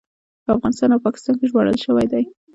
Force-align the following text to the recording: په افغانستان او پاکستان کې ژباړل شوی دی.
په 0.45 0.49
افغانستان 0.55 0.89
او 0.91 1.03
پاکستان 1.05 1.33
کې 1.39 1.49
ژباړل 1.49 1.77
شوی 1.85 2.05
دی. 2.11 2.23